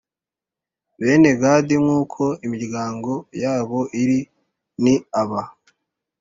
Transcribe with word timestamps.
Bene 0.99 1.31
Gadi 1.39 1.75
nk 1.83 1.89
uko 2.01 2.23
imiryango 2.45 3.11
yabo 3.41 3.79
iri 4.01 4.19
ni 4.83 4.95
aba 5.21 5.41